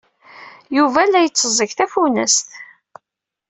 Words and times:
Yuba 0.77 1.01
la 1.09 1.19
itteẓẓeg 1.23 1.71
tafunast. 1.77 2.47